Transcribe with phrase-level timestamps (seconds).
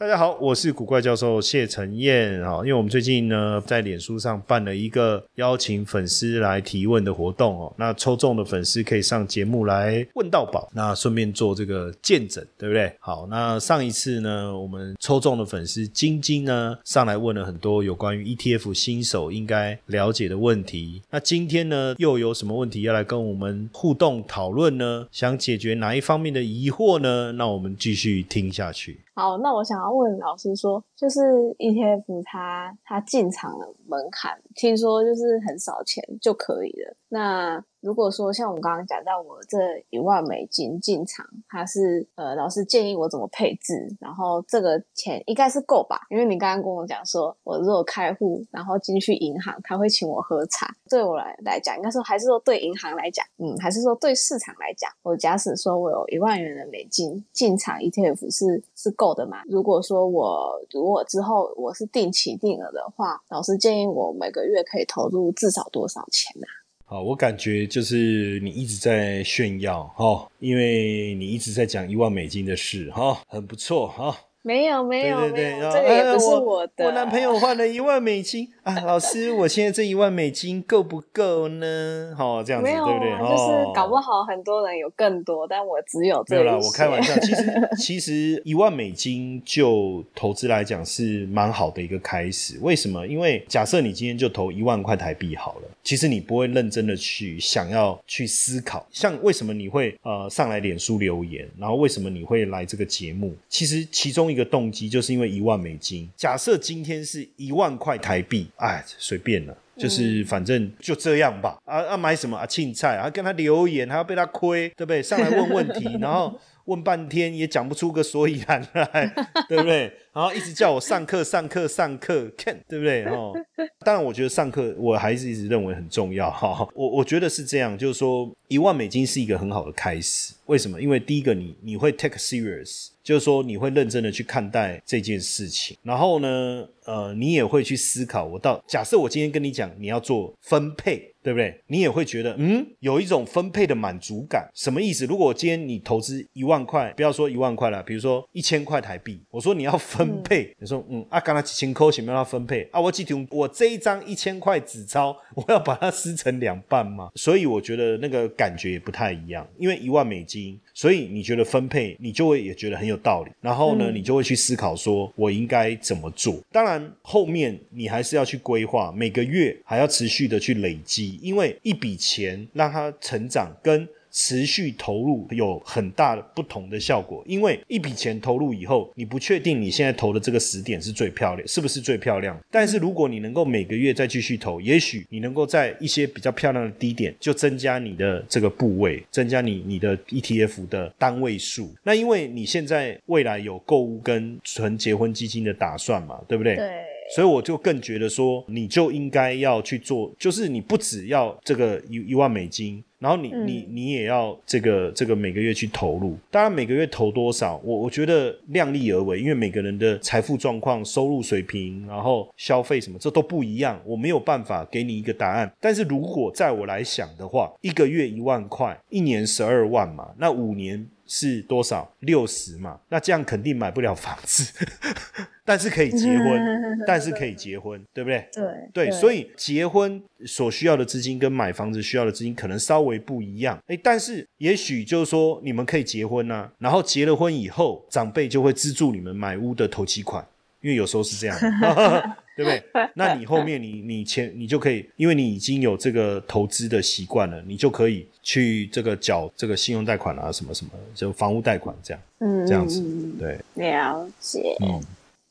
[0.00, 12.92] 大家好，我是古怪教授谢承彦啊，因为我们最近呢在脸书上办了一个邀请粉丝来提问的活动哦，那抽中的粉丝可以上节目来问到宝，那顺便做这个见证，对不对？
[13.00, 25.08] 好，那上一次呢，我们抽中的粉丝晶晶呢上来问了很多有关于 ETF 新手应该了解的问题，那今天呢又有什么问题要来跟我们互动讨论呢？
[25.10, 27.32] 想解决哪一方面的疑惑呢？
[27.32, 29.00] 那我们继续听下去。
[29.18, 31.18] 好，那我想要问老师说，就是
[31.58, 36.96] ETF 它它进场的门槛，听说就是很少钱就可以了。
[37.08, 39.58] 那如果说像我刚刚讲到，我这
[39.90, 46.00] 一万美金进场，它是呃老师建议我怎么配置，然后这个钱应该是够吧？
[46.10, 59.42] 因为你刚刚跟我讲说，我如果开户，然后进去银行，他会请我喝茶，对我来来讲，应该说还是说对银行来讲，嗯，还是说对市场来讲，我假使说我有一万元的美金进场 ETF 是是够的嘛？
[59.48, 66.46] 如果说我如果之后我是定期定额的话，老师建议我每个月可以投入至少多少钱呢？
[66.90, 74.16] 好，我感觉就是你一直在炫耀哈，因为你一直在讲一万美金的事哈，很不错哈。
[74.40, 76.86] 没有没有对对对，没有，这个也不是我我的。
[76.86, 82.14] 我男朋友换了一万美金啊，老师，我现在这一万美金够不够呢？
[82.16, 83.12] 好，这样子对不对？
[83.12, 87.12] 啊，就是搞不哦好很多人有更多，但我只有这没有啦，我开玩笑。
[87.18, 92.58] 其实 其实一万美金就投资来讲是蛮好的一个开始。
[92.62, 93.06] 为什么？
[93.06, 103.34] 因为假设你今天就投一万块台币好了，其实你不会认真的去想要去思考，像为什么你会呃上来脸书留言，然后为什么你会来这个节目？
[103.48, 106.06] 其实其中一个动机就是因为一万美金。
[106.14, 109.56] 假设今天是一万块台币，哎，随便了。
[109.78, 115.02] 就是反正就这样吧，啊啊买什么啊青菜啊，跟他留言还要被他亏，对不对？
[115.02, 119.10] 上来问问题， 然后问半天也讲不出个所以然来，
[119.48, 119.90] 对不对？
[120.12, 123.04] 然后一直叫我上课 上课上课，看对不对？
[123.04, 123.32] 哦，
[123.80, 126.66] 当然我觉得上课我还是一直认为很重要哈。
[126.74, 130.34] 我我觉得是这样，就是说一万美金是一个很好的开始。
[130.46, 130.80] 为什么？
[130.80, 141.60] 因为第一个你你会 take serious，就是说你会认真的去看待这件事情，然后呢，呃，你也会去思考，我到假设我今天跟你讲你要做分配，对不对？
[141.66, 144.48] 你也会觉得，嗯，有一种分配的满足感。
[144.54, 145.04] 什么意思？
[145.04, 152.80] 如果今天你投资一万块，不要说一万块了，比如说一千块台币，我说你要分配，你说，嗯，啊，刚才几千块想不要分配啊？
[152.80, 157.10] 我记住我这一张一千块纸钞，我要把它撕成两半吗？
[157.16, 160.58] 所以我觉得那个感觉也不太一样，因为一万美金。
[160.74, 163.32] 所以你觉得分配，你就会也觉得很有道理。
[163.40, 166.40] 然后呢，嗯你就会去思考说，我应该怎么做？
[166.52, 173.88] 当然，后面你还是要去规划，每个月还要持续的去累积，因为一笔钱让它成长跟。
[174.20, 182.36] 持续投入有很大的不同的效果，因为一笔钱投入以后，你不确定你现在投的这个时点是最漂亮，是不是最漂亮？
[182.50, 191.72] 但是如果你能够每个月再继续投，也许你能够在一些比较漂亮的低点就增加你的这个部位，增加你你的 ETF 的单位数。
[191.84, 196.56] 那因为你现在未来有购物跟存结婚基金的打算嘛，对不对？
[196.56, 196.68] 对，
[197.14, 206.16] 所以我就更觉得说，你就应该要去做，就是你不只要这个一一万美金，然后你嗯你你也要这个这个每个月去投入。
[206.30, 215.52] 当然每个月投多少，我我觉得量力而为，因为每个人的财富状况、收入水平，然后消费什么，这都不一样，我没有办法给你一个答案。
[215.60, 220.86] 但是如果在我来想的话，一个月一万块，一年十二万嘛，那五年。
[221.08, 221.92] 是多少？
[222.00, 224.52] 六十嘛，那这样肯定买不了房子，
[225.44, 226.40] 但是可以结婚，
[226.86, 228.28] 但是可以结婚，对不对？
[228.32, 233.58] 对对，所以以结婚所需要的资金跟买房子需要的资金可能稍微不一样。
[233.68, 240.24] 诶，但是也许就是说你们可以结婚呐、然后结了婚以后，长辈就会资助你们买屋的头期款，
[240.60, 241.38] 因为有时候是这样，
[242.36, 242.62] 对不对？
[242.94, 252.82] 那你后面你你前你就可以，因为你已经有这个投资的习惯了，你就可以去这个缴这个信用贷款啊，什么什么，就房屋贷款这样嗯这样子
[253.18, 254.56] 对，了解。
[254.60, 254.82] 嗯。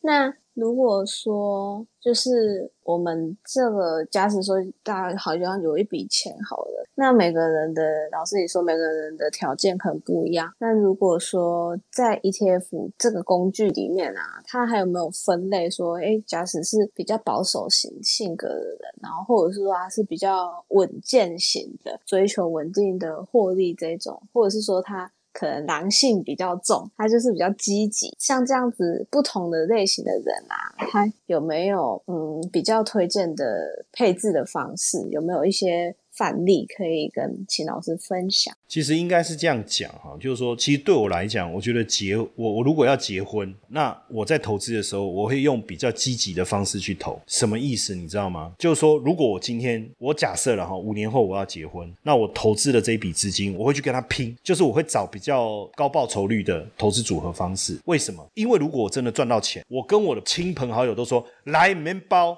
[0.01, 10.51] 那如果说就是我们这个假使说大家好像有一笔钱好了，那每个人的老师也说每个人的条件可能不一样。
[10.57, 25.11] 那如果说在 ETF 这个工具里面啊，它还有没有分类说，哎，假使是比较保守型性格的人，然后或者是说他是比较稳健型的，追求稳定的获利这种，或者是说他。
[25.39, 28.11] 可能狼性比较重，他就是比较积极。
[28.17, 34.97] 像这样子不同的类型的人啊，他有没有嗯比较推荐的配置的方式？
[35.11, 35.95] 有没有一些？
[36.17, 38.53] 范例可以跟秦老师分享。
[38.67, 47.21] 其实应该是这样讲哈，就是说，其实对我来讲，我觉得结我我如果要结婚，那我在投资的时候，我会用比较积极的方式去投。
[47.27, 47.95] 什么意思？
[47.95, 48.51] 你知道吗？
[48.57, 57.79] 就是说，如果我今天我假设了哈，五年后我要结婚，那我投资的这一笔资金，我会去跟他拼，就是我会找比较高报酬率的投资组合方式。
[57.85, 58.25] 为什么？
[58.33, 62.37] 因为如果我真的赚到钱，我跟我的亲朋好友都说来面包。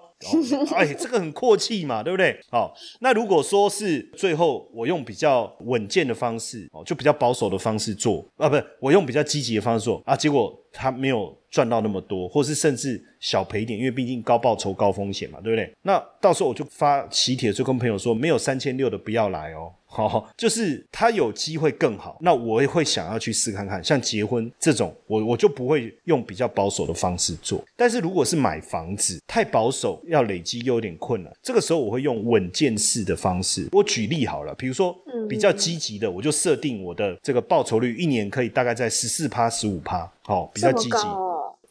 [0.75, 2.37] 哎，这个很阔气嘛，对不对？
[2.51, 15.71] 好，那如果说是最后我用比较稳健的方式，哦，就比较保守的方式做啊，不是我用比较积极的方式做啊，结果他没有赚到那么多，或是甚至小赔点，因为毕竟高报酬高风险嘛，对不对？
[15.81, 19.71] 那到时候我就发喜帖，就跟朋友说，没有三千六的不要来哦。
[19.91, 23.83] 好， 就是他有机会更好，那我也会想要去试看看。
[23.83, 27.63] 像结婚这种，我我就不会用比较保守的方式做。
[27.75, 31.33] 但是如果是买房子，太保守，要累积又有点困难。
[31.41, 33.67] 这个时候我会用稳健式的方式。
[33.71, 34.95] 我举例好了，比如说
[35.27, 40.97] 比较积极的，我就设定我的这个报酬率一年可以大概在十四趴、十五趴，好，比较积极，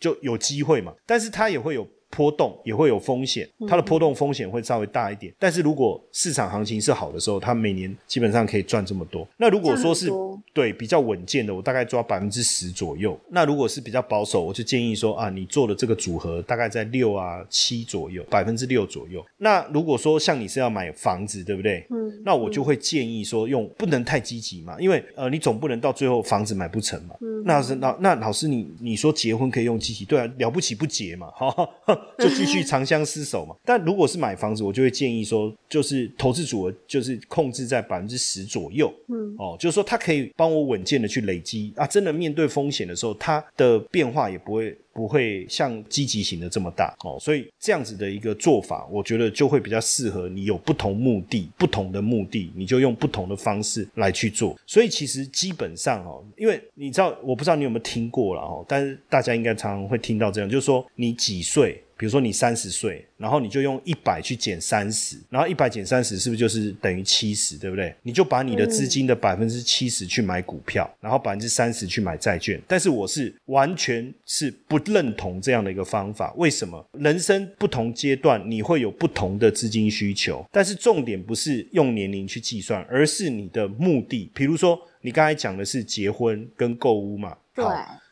[0.00, 0.92] 就有机会嘛。
[1.06, 1.86] 但是它也会有。
[2.10, 5.32] 波动也会有风险，它的波动风险会稍微大一点。
[5.38, 9.26] 但是如果市场行情是好的时候，它每年基本上可以赚这么多。
[9.36, 10.10] 那如果说是
[10.52, 13.18] 对比较稳健的，我大概抓百分之十左右。
[13.30, 19.24] 那如果是比较保守，我就建议说啊，你做的这个组合大概在六啊七左右，百分之六左右。
[19.36, 21.86] 那如果说像你是要买房子，对不对？
[21.90, 22.08] 嗯。
[22.24, 27.14] 那我就会建议说用不能太积极嘛，因为呃你总不能到最后房子买不成嘛。
[27.20, 27.44] 嗯。
[27.44, 31.68] 那是那那老师你你说结婚可以用积极，对啊，了不起不结嘛，哈。
[32.18, 33.54] 就继续长相厮守嘛。
[33.64, 38.92] 但如果是买房子，我就会建议说，就是投资组合就是控制在百分之十左右。
[39.08, 41.86] 嗯，哦，就是说它可以帮我稳健的去累积啊。
[41.86, 47.16] 真的面对风险的时候，它的变化也不会不会像积极型的这么大哦。
[47.20, 54.58] 所以这样子的一个做法，我觉得就会比较适合你有不同目的、不同的目的，你就用不同的方式来去做。
[54.66, 61.80] 所以其实基本上哦，因为你知道，我不知道你有没有听过了哦，但是大家应该常常会听到这样，就是说你几岁。
[61.98, 67.92] 比如说你三十岁，然后你就用一百去减三十，然后一百减三十是不是就是等于七十，对不对？
[68.02, 72.62] 你就把你的资金的百分之七十去买股票，然后百分之三十去买债券。
[72.68, 76.32] 但是我是完全是不认同这样的一个方法。
[76.36, 76.88] 为什么？
[76.92, 84.30] 人生不同阶段你会有不同的资金需求，但是重点不是用年龄去计算，而是你的目的。
[84.32, 87.36] 比如说你刚才讲的是结婚跟购物嘛？
[87.52, 87.64] 对。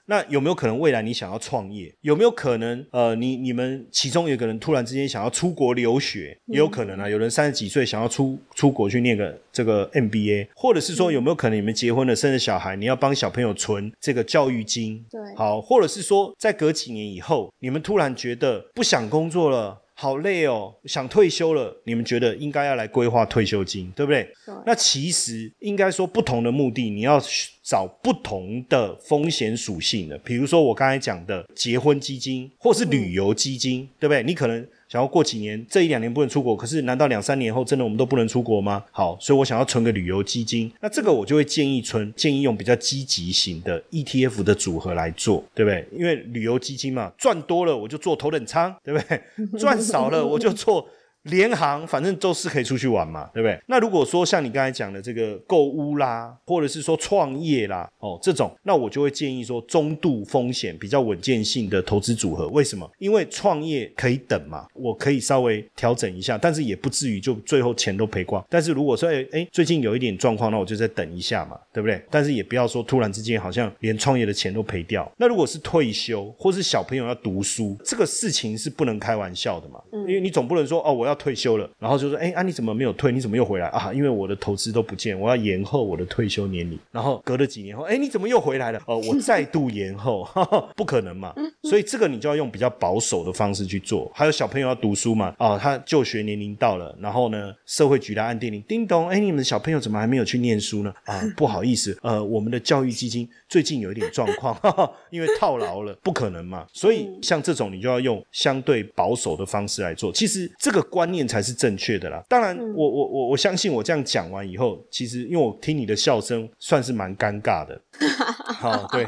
[0.06, 1.93] 那有没有可能未来你想要创业？
[2.00, 7.08] 有没有可能呃，你你们其中有个人突然之间想要出国留学，也有可能啊。
[7.08, 15.04] 有人三十几岁想要出出国去念个这个 MBA，或者是说有没有可能你们结婚了生了小孩，你要帮小朋友存这个教育金？
[15.11, 19.83] 对，好，或者是说在隔几年以后，你们突然觉得不想工作了。
[19.99, 21.75] 好累哦，想退休了。
[21.85, 24.31] 你们觉得应该要来规划退休金，对不对？
[24.67, 27.19] 那其实应该说不同的目的，你要
[27.62, 30.19] 找不同的风险属性的。
[30.19, 34.23] 比如说我刚才讲的结婚基金，或是旅游基金，对不对？
[34.23, 34.69] 你可能。
[34.97, 38.83] 然后过几年，这一两年不能出国，可是难道两三年后真的我们都不能出国吗？
[38.91, 45.87] 好，所以我想要存个旅游基金，那这个我就会建议存，建议用比较积极型的 ETF 的组合来做，对不对？
[45.93, 49.21] 因为旅游基金嘛，赚多了我就做头等舱，对不对？
[49.59, 50.88] 赚少了我就做。
[51.26, 53.59] 联行反正都是可以出去玩嘛，对不对？
[53.66, 62.47] 那如果说像你刚才讲的这个购物啦，或者是说创业啦，哦这种，那我就会建议说中度风险、比较稳健性的投资组合。
[62.49, 62.88] 为什么？
[62.99, 68.45] 因为创业可以等嘛，我可以稍微调整一下，但是也不至于就最后钱都赔光。
[68.49, 72.00] 但是如果说哎哎最近有一点状况，那我就再等一下嘛，对不对？
[72.09, 75.11] 但是也不要说突然之间好像连创业的钱都赔掉。
[75.16, 81.15] 那如果是退休或是小朋友要读书，这个事情是不能开玩笑的嘛，因为你总不能说哦我要。
[81.16, 83.11] 退休了，然后就说：“哎啊，你怎么没有退？
[83.11, 83.92] 你怎么又回来啊？
[83.92, 86.78] 因为我的投资都不见，我要延后我的退休年龄。
[86.92, 88.80] 然后隔了几年后，哎，你怎么又回来了？
[88.87, 90.28] 哦，我再度延后，
[90.76, 91.35] 不可能嘛。
[91.62, 94.11] 所以这个你就要用比较保守的方式去做。
[94.14, 100.92] 还有小朋友要读书嘛，啊，他就学年龄到了，然后呢，社会局来按电铃，叮咚，哎，你们的小朋友怎么还没有去念书呢？
[101.04, 104.56] 啊， 不好意思，呃，我们的教育基金最近有一点状况，
[105.11, 106.66] 因为套牢了，不可能嘛。
[106.73, 110.12] 所以像这种，你就要用相对保守的方式来做。
[110.12, 112.22] 其实这个观念才是正确的啦。
[112.28, 117.80] 当然，我我我我相信我这样讲完以后，其实因为我听你的笑声，算是蛮尴尬的。
[118.54, 119.06] 好，对。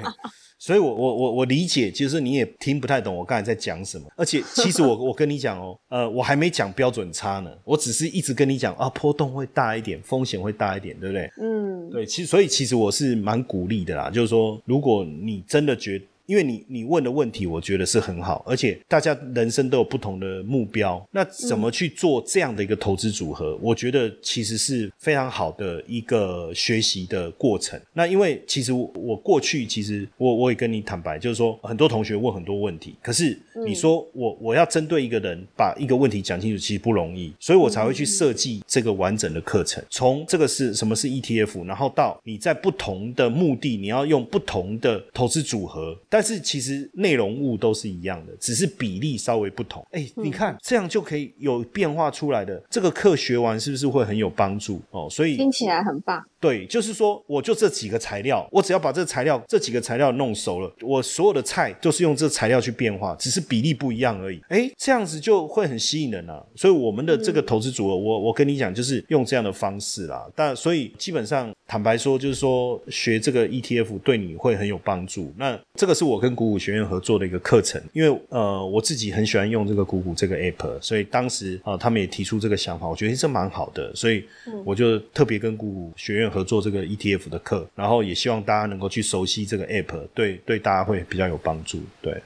[0.60, 4.04] 所以，我我我我理解，其实你也听不太懂我刚才在讲什么。
[4.16, 11.30] 而且，其实我 我跟你讲哦，呃，我还没讲标准差呢，我只是一直跟你讲啊，波动会大一点，风险会大一点，对不对？
[11.40, 12.04] 嗯，对。
[12.04, 23.58] 其实，所以其实我是蛮鼓励的啦，就是说，如果你真的觉因为你你问的问题，我觉得是很好，而且大家人生都有不同的目标，那怎么去做这样的一个投资组合？
[23.62, 27.80] 我觉得其实是非常好的一个学习的过程。
[27.94, 39.82] 那因为其实我过去其实我我也跟你坦白，就是说很多同学问很多问题，可是你说我我要针对一个人把一个问题讲清楚，其实不容易，所以我才会去设计这个完整的课程。
[39.88, 45.98] 从这个是什么是 ETF，然后到你在不同的目的，你要用不同的投资组合。
[46.10, 49.86] 但是其实内容物都是一样的，只是比例稍微不同。
[49.90, 52.62] 哎，你看这样就可以有变化出来的。
[52.70, 55.08] 这个课学完是不是会很有帮助哦？
[55.10, 56.24] 所以听起来很棒。
[56.40, 64.40] 对，就是说，我就这几个材料，我只要把这材料这几个材料弄熟了，我所有的菜都是用这材料去变化，只是比例不一样而已。
[64.48, 66.40] 哎，这样子就会很吸引人啊。
[66.54, 70.24] 所以我们的这个投资组合，我我跟你讲，就是用这样的方式啦。
[70.36, 75.32] 但所以基本上坦白说，就是说学这个 ETF 对你会很有帮助。
[75.36, 84.24] 那这个是我跟股股学院合作的一个课程，因为呃我自己很喜欢用这个股股这个 App，所以当时啊他们也提出这个想法，我觉得这蛮好的，所以
[84.64, 86.27] 我就特别跟股股学院。
[86.30, 91.78] 合作这个 ETF 的课，然后也希望大家能够去熟悉这个 App，对对大家会比较有帮助。
[92.00, 92.22] 对，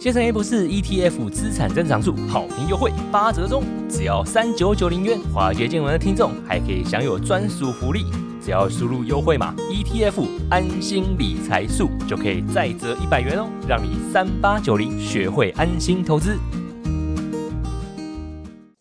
[0.00, 8.04] 先生 App 是 ETF 资产增长数好评优惠八折中，只要三九九零元，华尔街见闻的听众还可以享有专属福利，
[8.42, 16.36] 只要输入优惠码 ETF 安心理财数，就可以再折一百元哦，让你三八九零学会安心投资。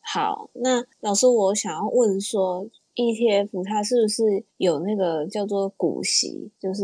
[0.01, 2.67] 好，那老师，我想要问说。
[2.95, 6.51] ETF 它是不是有那个叫做股息？
[6.59, 6.83] 就是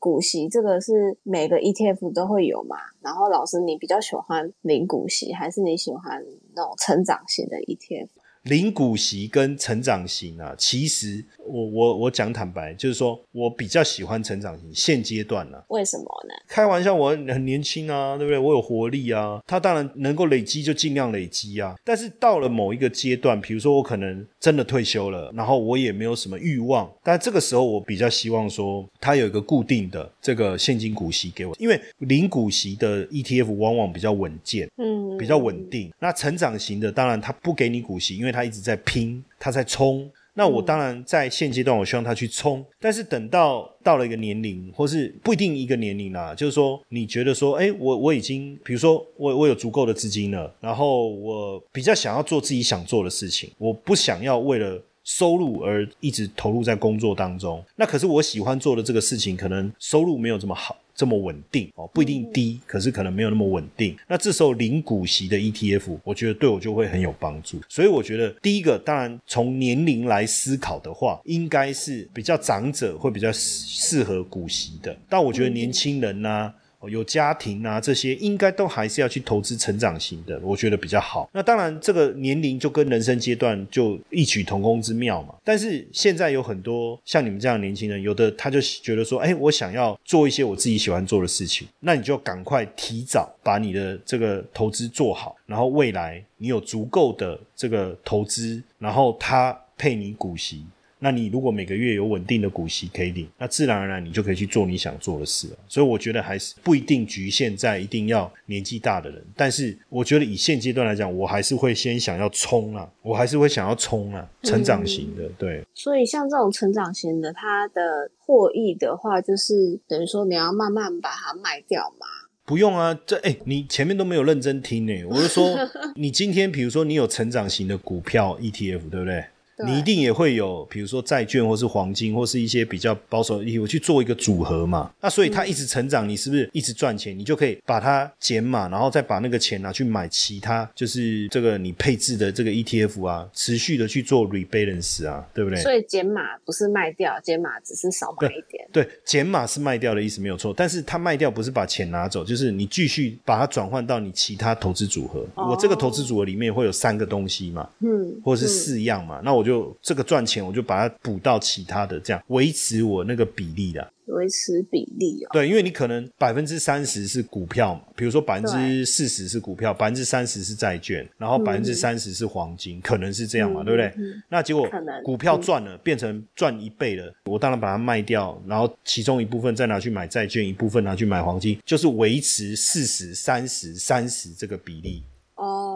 [0.00, 2.76] 股息这个是每个 ETF 都会有嘛？
[3.00, 6.24] 然后老师，你比较喜欢零股息，还是你喜欢
[6.56, 8.08] 那种成长型的 ETF？
[8.44, 14.70] 零股息跟成长型啊，其实我我我讲坦白，就是说我比较喜欢成长型。
[14.74, 16.34] 现阶段呢，为什么呢？
[16.46, 18.38] 开玩笑，我很年轻啊，对不对？
[18.38, 21.74] 我有活力啊，它当然能够累积就尽量累积啊。
[21.82, 35.90] 但是到了某一个阶段，比如说我可能真的退休了，然后我也没有什么欲望，但这个时候我比较希望说，它有一个固定的这个现金股息给我，因为零股息的 ETF 往往比较稳健，嗯，比较稳定。
[35.98, 40.10] 那成长型的，当然它不给你股息，因为他一直在拼，他在冲。
[40.36, 42.64] 那我当然在现阶段，我希望他去冲。
[42.80, 57.64] 但是等到到了一个年龄，或是不一定一个年龄啦，就是说你觉得说，哎，我我已经，比如说我我有足够的资金了，然后我比较想要做自己想做的事情，我不想要为了收入而一直投入在工作当中。
[57.76, 60.76] 那可是我喜欢做的这个事情，可能收入没有这么好。
[60.96, 63.96] 这么稳定哦，不一定低，可是可能没有那么稳定。
[64.06, 67.60] 那这时候零股息的 ETF，我觉得对我就会很有帮助。
[67.68, 74.96] 所以我觉得第一个，当然从年龄来思考的话，应该是比较长者会比较适合股息的。
[75.08, 76.54] 但我觉得年轻人呢？
[76.88, 81.28] 有家庭啊，这些应该都还是要去投资成长型的，我觉得比较好。
[81.32, 85.34] 那当然，这个年龄就跟人生阶段就异曲同工之妙嘛。
[85.44, 100.64] 但是现在有很多像你们这样的年轻人，有的他就觉得说，哎，我想要做一些我自己喜欢做的事情，那你就赶快提早把你的这个投资做好，然后未来你有足够的这个投资，然后他配你股息。
[100.98, 105.56] 那你如果每个月有稳定的股息可以领，那自然而然你就可以去做你想做的事了。
[105.68, 115.62] 所以我觉得还是不一定局限在一定要年纪大的人，但是我觉得以现阶段来讲，我还是会先想要冲啊，我还是会想要冲啊，成长型的，对。
[115.74, 122.06] 所以像这种成长型的，它的获益的话，就是等于说你要慢慢把它卖掉嘛。
[122.46, 124.92] 不用啊，这哎，你前面都没有认真听呢。
[125.08, 125.56] 我就说，
[125.96, 129.24] 你今天比如说你有成长型的股票 ETF，对不对？
[129.56, 134.90] 对你一定也会有，比如说债券或是黄金，或是一些比较保守的 ETF 去做一个组合嘛。
[135.00, 137.16] 那所以它一直成长，你是不是一直赚钱？
[137.18, 145.60] 你就可以把它减码，然后再把那个钱拿去买其他，就是这个你配置的这个 ETF 啊，持续的去做 rebalance 啊，对不对？
[145.60, 148.66] 所以减码不是卖掉，减码只是少买一点。
[148.72, 155.24] 对，减码是卖掉的意思没有错，但是它卖掉不是把钱拿走，就是你继续把它转换到你其他投资组合。
[155.34, 163.92] 哦我这个投资组合里面会有三个东西嘛，嗯，或者是四样嘛，那我就这个赚钱，我就把它补到其他的，这样维持我那个比例的。
[164.06, 165.30] 维持比例哦。
[165.32, 173.86] 对，因为你可能百分之三十是股票嘛，比如说百分之四十是股票，百分之三十是债券，然后百分之三十是黄金，可能是这样嘛，嗯对不对？
[173.96, 174.68] 嗯那结果
[175.02, 185.02] 股票赚了，变成赚一倍了，我当然把它卖掉，然后其中一部分再拿去买债券，一部分拿去买黄金，就是维持四十、三十、三十这个比例。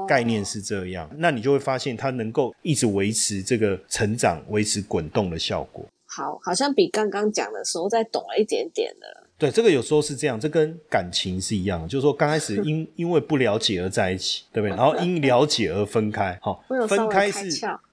[0.08, 5.84] 哦，概念是这样，那你就会发现它能够一直维持这个成长、维持滚动的效果。
[6.06, 9.24] 好，好像比刚刚讲的时候再懂了一点点的。
[9.36, 14.76] 对，这个有时候是这样，这跟感情是一样，就是说刚开始 因因为不了解而在一起，对不对？
[14.76, 17.48] 然后因了解而分开，好、 分开是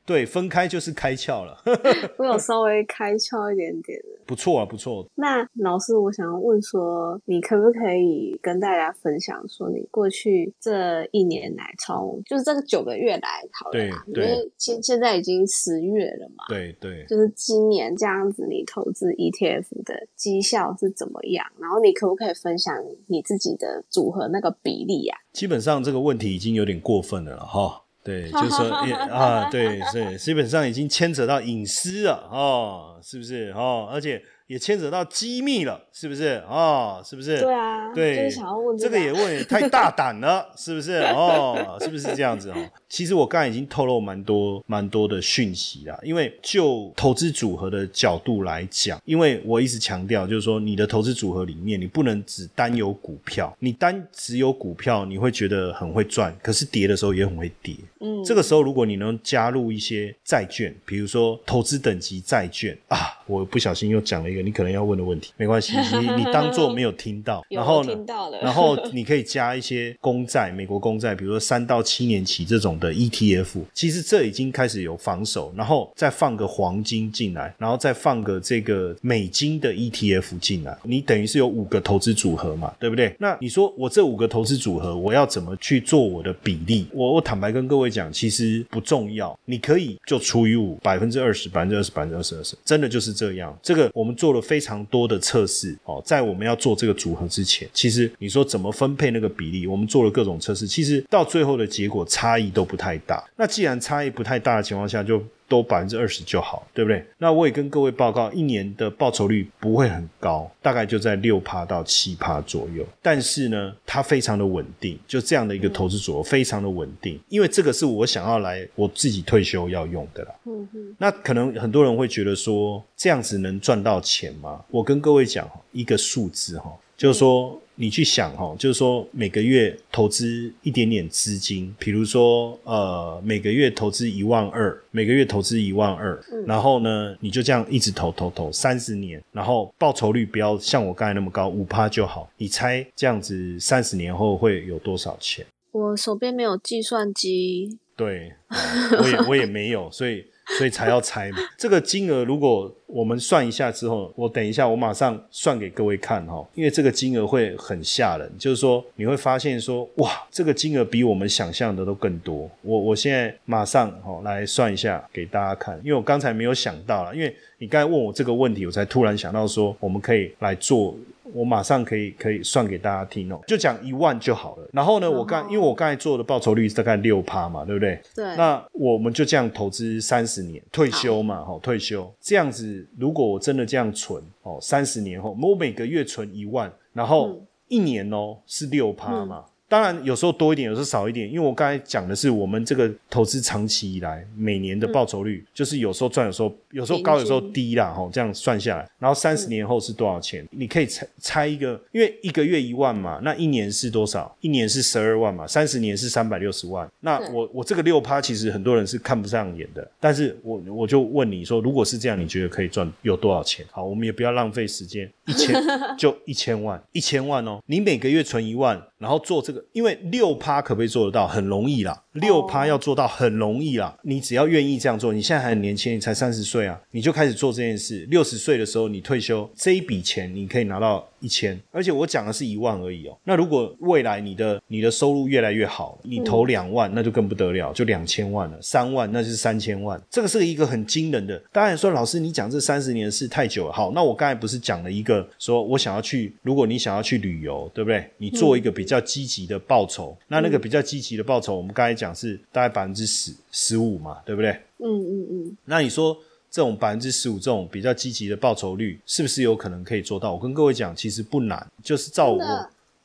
[0.06, 1.58] 对，分开就是开窍了，
[2.18, 4.20] 我有稍微开窍一点点了。
[4.28, 5.08] 不错啊，不错。
[5.16, 21.46] 那老师，我想要问说，你可不可以跟大家分享说，你过去这一年来，从就是这个九个月来好了啦，因为现现在已经十月了嘛，对对，就是今年这样子，你投资 ETF 的绩效是怎么样？
[21.60, 22.76] 然后你可不可以分享
[23.08, 25.18] 你自己的组合那个比例啊？
[25.34, 27.82] 基本上这个问题已经有点过分了了哈。
[28.06, 33.90] 对， 就是说也啊，对，是基本上已经牵扯到隐私了哦，是不是哦？
[33.92, 37.02] 而且也牵扯到机密了，是不是哦？
[37.06, 37.40] 是不是？
[37.40, 40.96] 对啊，对，就是想要问这个也问也太大胆了，是不是？
[41.04, 42.56] 哦，是不是这样子哦？
[42.90, 57.74] 其实我刚才已经透露蛮多蛮多的讯息啦，因为就投资组合的角度来讲，因为我一直强调，就是说你的投资组合里面，你不能只单有股票，你单只有股票，你会觉得很会赚，可是跌的时候也很会跌。
[58.02, 62.98] 嗯，这个时候，如果你能加入一些债券，比如说投资等级债券啊，
[63.28, 67.44] 我不小心又讲了一个你可能要问的问题，没关系，你你当做没有听到。
[67.50, 83.16] 然后呢听到了，然后你可以加一些公债，美国公债，比如说三到七年期这种的 ETF，其实这已经开始有防守，然后再放个黄金进来，然后再放个这个美金的 ETF 进来，你等于是有五个投资组合嘛，对不对？
[83.20, 86.88] 那你说我这五个投资组合，我要怎么去做我的比例？
[86.92, 93.58] 我我坦白跟各位讲，其实不重要，你可以就除以五，百分之二十，百分之二十，百分之二十，二十，真的就是这样。
[93.62, 103.24] 这个我们做了非常多的测试哦，在我们要做这个组合之前，其实你说怎么分配那个比例，我们做了各种测试，其实到最后的结果差异都不太大。
[103.36, 107.06] 那既然差异不太大的情况下，就都百分之二十就好，对不对？
[107.18, 112.86] 那我也跟各位报告，一年的报酬率不会很高，大概就在六趴到七趴左右。
[113.02, 120.36] 但是呢，它非常的稳定，就这样的一个投资组合非常的稳定，因为这个是我想要来我自己退休要用的啦。
[120.46, 124.64] 嗯嗯那可能很多人会觉得说，这样子能赚到钱吗？
[124.70, 142.30] 我跟各位讲一个数字哈，就是说你去想哦，就是说每个月投资一点点资金，比如说呃每个月投资一万二，每个月投资一万二，然后呢你就这样一直投投投三十年，然后报酬率不要像我刚才那么高，五趴就好。
[142.38, 145.46] 你猜这样子三十年后会有多少钱？
[145.72, 150.26] 我手边没有计算机，对，嗯我也我也没有，所以
[150.58, 151.38] 所以才要猜嘛。
[151.58, 162.50] 这个金额如果我们算一下之后，我等一下我马上算给各位看哈，因为这个金额会很吓人，就是说你会发现说哇，这个金额比我们想象的都更多。
[162.62, 170.96] 我我现在马上哈来算一下给大家看，因为我刚才没有想到了，因为你刚才问我这个问题，我才突然想到说我们可以来做。
[171.34, 174.70] 我马上可以可以算给大家听哦，就讲一万就好了。
[174.72, 178.00] 然后呢，我刚因为我刚才做的报酬率大概六趴嘛，对不对？
[178.16, 182.14] 对，那我们就这样投资三十年，退休嘛，哈、退休。
[182.22, 187.48] 这样子，如果我真的这样存哦，三十年后，我每个月存一万，然后嗯。
[187.68, 189.44] 一年哦是六趴嘛。
[189.68, 200.48] 当然，有时候多一点，有时候少一点，因为我刚才讲的是我们这个投资长期以来每年的报酬率，就是有时候赚，有时候有时候高，有时候低啦，吼，这样算下来，然后三十年后是多少钱？
[200.52, 204.36] 你可以猜猜一个，因为一个月一万嘛，那一年是多少？
[204.42, 206.88] 一年是十二万嘛，三十年是三百六十万。
[207.00, 213.66] 那我我这个六趴，其实很多人是看不上眼的，但是我我就问你说，如果是这样，你觉得可以赚有多少钱？
[213.72, 215.56] 好，我们也不要浪费时间，一千
[215.98, 221.26] 就一千万，一千万哦，你每个月存一万，然后做这个个，因为六趴可不可以做得到？
[221.28, 223.98] 很容易啦，六趴要做到很容易啦。
[224.04, 228.06] 你只要愿意这样做，你现在还很年轻，你才三十岁啊，你就开始做这件事。
[228.10, 233.18] 六十岁的时候你退休，这一笔钱你可以拿到一千，而且我讲的是一万而已哦。
[233.24, 238.62] 那如果未来你的你的收入越来越好，你投两万那就更不得了，就两千万了。
[238.62, 241.42] 三万那就是三千万，这个是一个很惊人的。
[241.52, 248.08] 当然说老师你讲这三十年的事太久了，好，那我刚才不是讲了一个说我想要去，如果你想要去旅游，对不对？
[248.18, 254.52] 你做一个比较积极的报酬，那那个比较积极的报酬，我们刚才讲是大概百分之十十五嘛，对不对？
[254.78, 256.16] 嗯嗯嗯，那你说
[256.56, 260.32] 这种百分之十五这种比较积极的报酬率，是不是有可能可以做到？
[260.32, 262.40] 我跟各位讲，其实不难，就是照我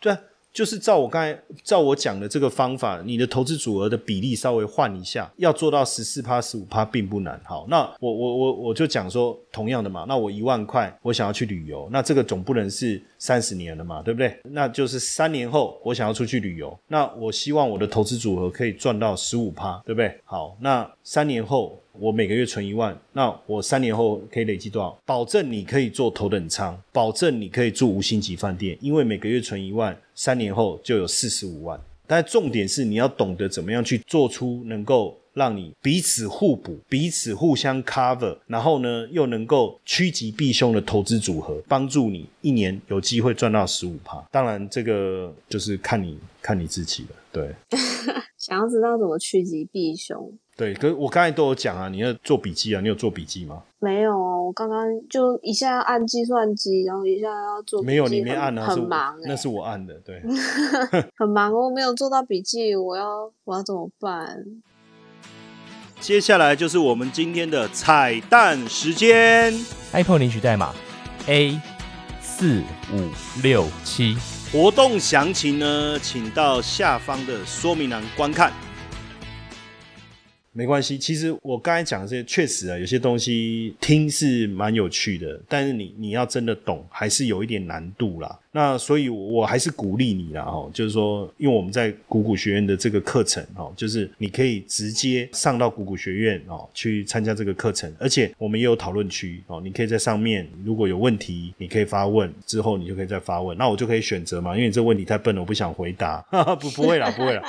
[0.01, 0.21] 对啊。
[0.53, 7.41] 就是照我刚才照我讲的这个方法，你的投资组合的比例稍微换一下，要做到十四趴、十五趴并不难。
[7.45, 14.37] 好，那我我我我就讲说，同样的嘛，那我一万块，我想要去旅游，那这个总不能是三十年了嘛，对不对？
[14.43, 20.21] 那就是三年后我想要出去旅游，那我希望我的投资组合可以赚到十五趴，对不对？
[20.25, 24.99] 好，那三年后我每个月存一万，那我三年后可以累积多少？
[25.05, 31.79] 保证你可以做头等舱，保证你可以住五星级饭店，因为每个月存一万，三年后就有四十五万。
[32.07, 44.17] 但重点是你要懂得怎么样去做出能够让你彼此互补、彼此互相 cover，然后呢又能够趋吉避凶的投资组合，帮助你一年有机会赚到十五趴。
[44.33, 47.55] 当然，这个就是看你看你自己了，对。
[48.37, 53.63] 想要知道怎么趋吉避凶，对，可是我刚才都有讲啊，你要做笔记啊，你有做笔记吗？
[53.79, 60.21] 没有哦，我刚刚就一下要按计算机，然后一下要做笔记，没有，你没按啊，很忙哎、那是我按的，对。
[61.17, 64.45] 很忙哦，我没有做到笔记，我要我要怎么办？
[65.99, 69.55] 接下来就是我们今天的彩蛋时间
[69.93, 70.75] ，，Apple 领取代码
[71.27, 71.59] A
[72.21, 72.61] 四
[72.93, 73.09] 五
[73.43, 74.15] 六七。
[74.53, 78.53] 活动详情呢，请到下方的说明栏观看。
[80.61, 88.39] 没关系，其实我刚才讲的这些，确实啊，有些东西听是蛮有趣的，但是你你要真的懂，还是有一点难度啦。
[88.53, 106.21] 那所以，我还是鼓励你啦，哦，就是说，因为我们在谷谷学院的这个课程，哦，就是你可以直接上到谷谷学院哦，去参加这个课程，而且我们也有讨论区哦，你可以在上面如果有问题，你可以发问，之后你就可以再发问，那我就可以选择嘛，因为你这个问题太笨了，我不想回答，
[106.61, 107.43] 不不会啦，不会啦。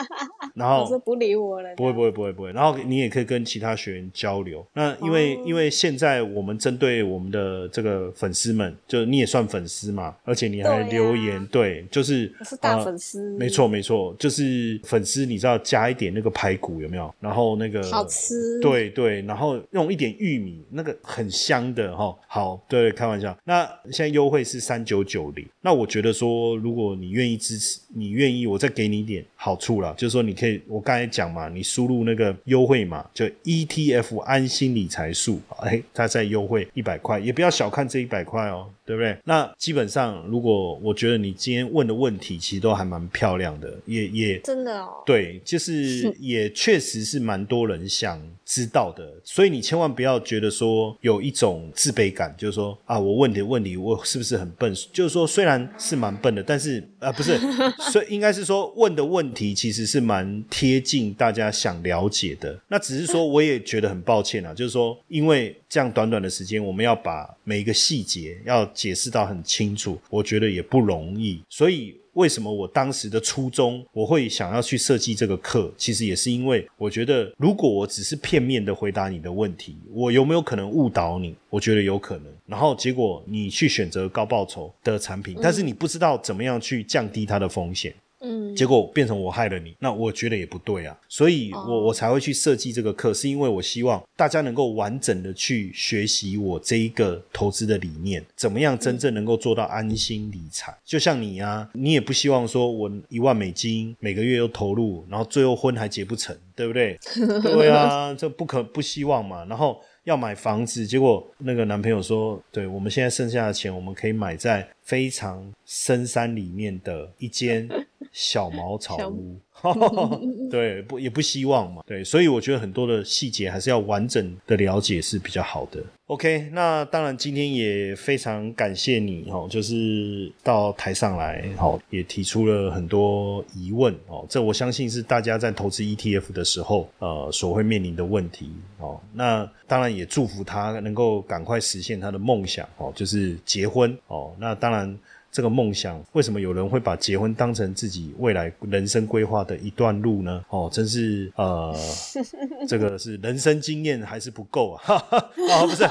[0.53, 4.65] 然后老师不理我了，不会不会不会不会，然后你也可以跟其他学员交流。
[4.73, 17.13] 那因为、因为现在我们针对我们的这个粉丝们，就你也算粉丝嘛，而且你还留言，对，就是我是大呃粉丝，没错没错，就是粉丝，你知道加一点那个排骨有没有？
[17.19, 23.37] 然后那个好吃，，对对，然后用一点玉米，那个很香的哈、好，对，开玩笑。
[23.43, 39.17] 那现在优惠是三九九零，那我觉得说，如果你愿意支持，你愿意，我再给你一点好处啦，就是说你可以，我刚才讲嘛，你输入那个优惠码，就 ETF 安心理财数，哎，它再优惠一百块，也不要小看这一百块哦，对不对？
[39.23, 48.21] 那基本上，如果我觉得你今天问的问题其实都还蛮漂亮的，也也真的哦，对，就是也确实是蛮多人想
[48.51, 54.75] 知道的，所以你千万不要觉得说有一种自卑感，就是说啊，我问的问题我是不是很笨？
[54.91, 57.39] 就是说虽然是蛮笨的，但是啊不是，
[57.93, 62.59] 所以应该是说问的问题其实是蛮贴近大家想了解的。
[62.67, 71.95] 那只是说我也觉得很抱歉啊，就是说因为这样短短的时间，我们要把每一个细节要解释到很清楚，我觉得也不容易，所以。
[72.13, 75.71] 为什么我当时的初衷我会想要去设计这个课？
[75.77, 81.35] 其实也是因为我觉得，如果我只是片面的回答你的问题，我有没有可能误导你？
[81.49, 82.25] 我觉得有可能。
[82.45, 87.93] 然后结果你去选择高报酬的产品，但是你不知道怎么样去降低它的风险。
[88.21, 100.71] 嗯，结果变成我害了你，那我觉得也不对啊，所以我哦我才会去设计这个课，是因为我希望大家能够完整的去学习我这一个投资的理念，怎么样真正能够做到安心理财。
[100.85, 106.97] 就像你啊，你也不希望说我一万美金每个月又投入，然后最后婚还结不成，对不对？
[107.41, 109.43] 对啊，这不可不希望嘛。
[109.45, 117.67] 然后要买房子，结果那个男朋友说，对我们现在剩下的钱，我们可以买在非常深山里面的一间
[118.11, 119.39] 小茅草小屋。
[120.49, 121.83] 对，不也不希望嘛。
[121.85, 125.83] 对，所以我觉得很多的细节还是要完整的了解是比较好的。
[126.07, 138.99] OK，那当然今天也非常感谢你哦，就是到台上来哦，也提出了很多疑问哦，这我相信是大家在投资 ETF 的时候呃所会面临的问题哦。
[139.13, 144.33] 那当然也祝福他能够赶快实现他的梦想哦，就是结婚哦。
[144.39, 144.97] 那当然。
[145.31, 150.43] 这个梦想，为什么有人会把结婚当成自己未来人生规划的一段路呢？
[150.49, 151.75] 哦，真是呃，
[152.67, 154.81] 这个是人生经验还是不够啊？
[155.49, 155.87] 哦，不是，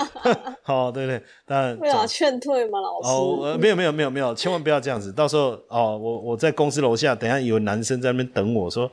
[0.62, 3.08] 好， 对对，当然没有劝退吗，老师？
[3.08, 8.90] 哦，没有没有没有没有，千万不要这样子，到时候哦，我我在公司楼下，等下有男生在那边等我说，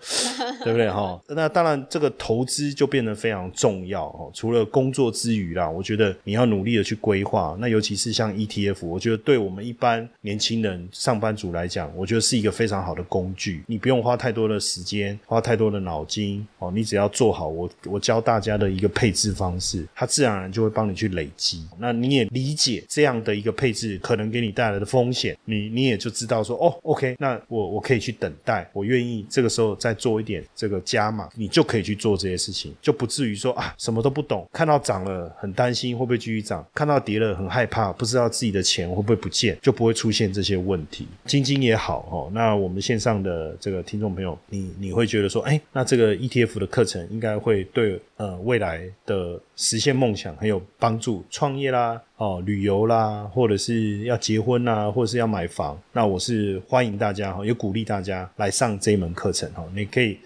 [0.63, 1.21] 对不对哈？
[1.27, 4.31] 那当然，这个投资就变得非常重要哦。
[4.33, 7.57] 除了工作之余啦，我觉得你要努力的去规划。
[7.59, 13.63] 那尤其是像 ETF，我觉得对我们一般年年轻人、上班族来讲，我觉得是一个非常好的工具。
[13.65, 21.65] 你不用花太多的时间，花太多的脑筋哦，你只要做好我我教大家的一个配置方式，它自然而然就会帮你去累积。
[21.79, 41.07] 那你也理解这样的一个配置可能给你带来的风险，你你也就知道说哦，OK，那我我可以去等待，我愿意这个时候再做一点这个加码，你就可以去做这些事情，就不至于说啊什么都不懂，看到涨了很担心会不会继续涨，看到跌了很害怕，不知道自己的钱会不会不见，就不会出现这些问题。
[41.25, 52.01] 晶晶也好哦，那我们线上的这个听众朋友，你你会觉得说，哎，那这个 ETF 的课程应该会对呃未来的实现梦想很有帮助，创业啦。
[52.17, 59.63] 哦，旅游啦，或者是要结婚啦，或者是要买房，那我是欢迎大家哈，也鼓励大家来上这一门课程哈。
[59.75, 60.17] 你可以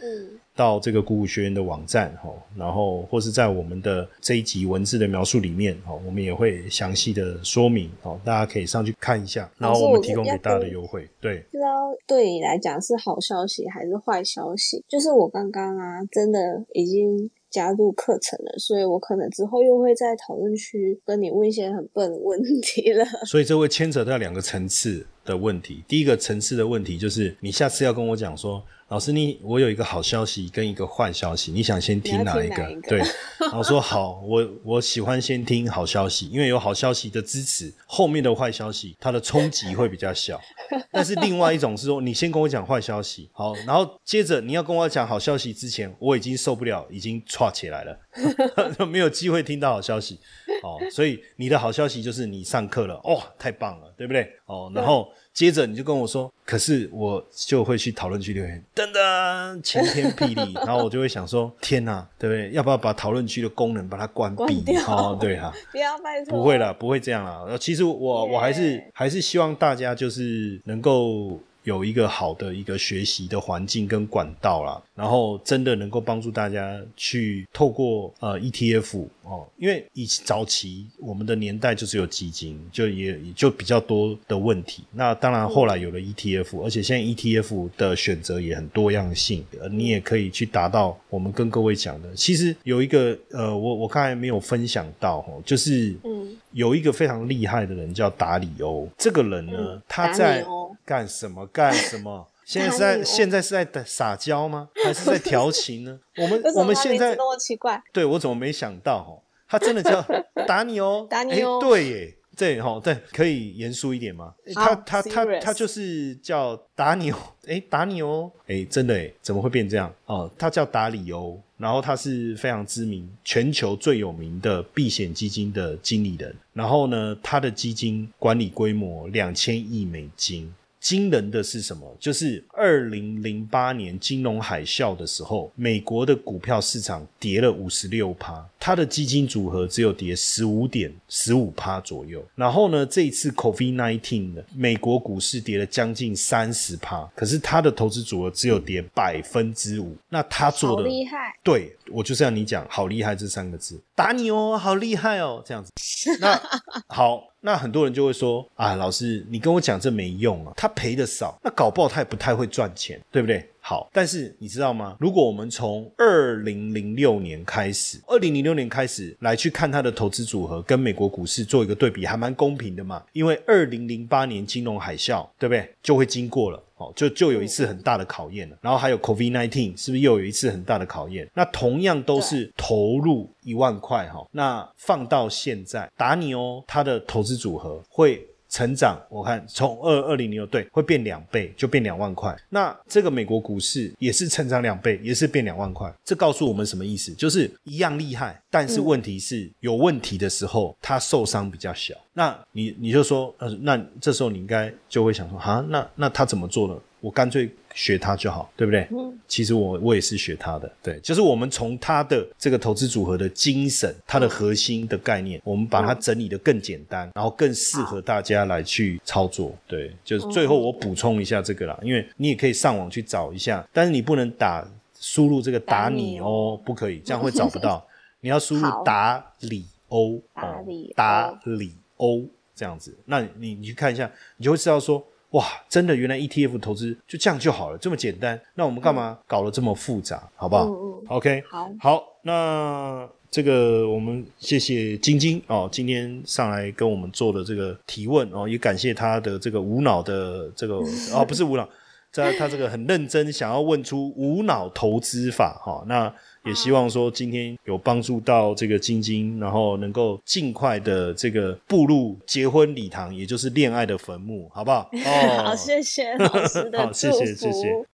[0.62, 11.10] 到这个鼓舞学院的网站哈，然后或是在我们的这一集文字的描述里面哈，我们也会详细的说明哦，大家可以上去看一下，然后我们提供给大家的优惠。
[11.20, 11.70] 对，不知道
[12.06, 14.84] 对你来讲是好消息还是坏消息？
[14.88, 17.32] 就是我刚刚啊，真的已经。
[17.52, 23.04] 加入课程了，所以我可能之后又会在讨论区跟你问一些很笨的问题了。
[23.28, 25.84] 所以这会牵扯到两个层次的问题。
[25.86, 28.64] 第一个层次的问题就是，你下次要跟我讲说。
[28.92, 32.68] 老师，你我有一个好消息跟一个坏消息，你想先听哪一个？
[32.90, 33.00] 对，
[33.40, 40.38] 然后说好，我我喜欢先听好消息，因为有好消息的支持，后面的坏消息它的冲击会比较小。
[40.92, 47.98] 但是另外一种是说，你先跟我讲坏消息，好，然后接着你要跟我讲好消息之前，我已经受不了，已经歘起来了，
[48.86, 50.20] 没有机会听到好消息。
[50.64, 54.32] 哦，所以你的好消息就是你上课了，哦，太棒了，对不对？
[54.46, 55.08] 哦，然后。
[55.34, 62.52] 接着你就跟我说，可是我就会去讨论区留言，噔噔，晴天霹雳， 然后我就会想说，天哪，对不对？
[62.52, 64.62] 要不要把讨论区的功能把它关闭？
[64.86, 67.58] 哦，对哈， 不要拜托，不会了，不会这样了。
[67.58, 71.40] 其实我我还是还是希望大家就是能够。
[71.64, 84.84] 有一个好的一个学习的环境跟管道啦，然后真的能够帮助大家去透过呃 ETF 哦，因为以早期我们的年代就是有基金，就也就比较多的问题。
[84.92, 92.14] 那当然后来有了 ETF，而且现在 ETF 的选择也很多样性，你也可以去达到我们跟各位讲的。
[92.14, 96.38] 其实有一个呃，我我刚才没有分享到哦，就是嗯。
[96.54, 100.46] 有一个非常厉害的人叫达里欧，这个人呢，他在
[100.84, 101.48] 干什么？
[101.48, 102.28] 干什么？
[102.46, 104.70] 现在是在现在是在撒娇吗？
[104.84, 106.00] 还是在调情呢？
[106.18, 108.98] 我们我们现在么奇怪，对我怎么没想到？
[108.98, 110.02] 哦，他真的叫
[110.48, 112.18] 打你哦，打你哦，对耶。
[112.38, 114.34] 对哈，对，可以严肃一点吗？
[114.56, 119.94] 他他他他就是叫打你哦，哎，打你哦，哎，真的哎，怎么会变这样？
[120.06, 130.52] 哦，他叫达里欧，然后他是非常知名、全球最有名的避险基金的经理人，然后呢，他的基金管理规模两千亿美金。
[130.82, 131.96] 惊人的是什么？
[132.00, 142.26] 就是二零零八年金融海啸的时候，美国的股票市场跌了五十六趴，它的基金组合只有跌十五点十五趴左右。
[142.34, 149.96] 然后呢，这一次 COVID nineteen 的美国股市跌了将近三十趴，可是它的投资组合只有跌百分之五。
[150.10, 155.72] 那他做的厉害，对我就是要你讲好厉害这三个字，打你哦，好厉害哦，这样子。
[156.20, 156.42] 那
[156.90, 157.31] 好。
[157.42, 163.44] 那很多人就会说啊，老师，你跟我讲这没用啊，他赔的少，那搞不好他也不太会赚钱，对不对？
[163.64, 164.96] 好，但是你知道吗？
[165.00, 173.04] 如果我们从二零零六年开始，二零零六年开始来去看他的投资组合，跟美国股市做一个对比，还蛮公平的嘛。
[173.14, 175.72] 因为二零零八年金融海啸，对不对？
[175.84, 178.58] 就会经过了，哦，就就有一次很大的考验了。
[178.62, 181.30] 然后还有 COVID nineteen，是不是又有一次很大的考验？
[181.34, 188.28] 那同样都是投入一万块，哈，那放到现在，达尼欧他的投资组合会。
[188.52, 192.38] 成长，我看从二二零零六对会变两倍，就变两万块。
[192.50, 195.92] 那这个美国股市也是成长两倍，也是变两万块。
[196.04, 197.14] 这告诉我们什么意思？
[197.14, 201.96] 就是一样厉害，但是问题是、有问题的时候，它受伤比较小。
[202.14, 206.76] 那你你就说，呃，那这时候你应该就会想说，啊，那那他怎么做呢？
[207.00, 208.88] 我干脆学他就好，对不对？
[208.92, 219.56] 嗯其实我我也是学他的，对，就是我们从他的这个投资组合的精神，它的核心的概念，我们把它整理的更简单，然后更适合大家来去操作。
[219.68, 224.68] 对，就是最后我补充一下这个啦，因为你也可以上网去找一下，但是你不能打
[225.00, 227.86] 输入这个打你哦，不可以，这样会找不到。
[228.20, 235.02] 你要输入好打里欧，哦打里欧打里欧这样子，那你你去看一下，你就会知道说。
[235.32, 238.40] 哇，真的，原来 ETF 投资就这样就好了，这么简单。
[238.56, 240.30] 那我们干嘛搞得这么复杂？
[240.36, 250.76] 好不好、嗯嗯 o k 好，好，那这个我们谢谢晶晶哦，今天上来跟我们做的这个提问哦，也感谢他的这个无脑的这个
[251.16, 251.68] 哦，不是无脑，
[252.12, 256.14] 在他这个很认真想要问出无脑投资法哈、哦，那
[256.44, 264.90] 也希望说今天有帮助到这个晶晶，然后能够尽快的这个步入结婚礼堂，也就是恋爱的坟墓，好不好？
[265.06, 267.86] 哦，好，谢谢老师的 好，祝谢谢谢谢福。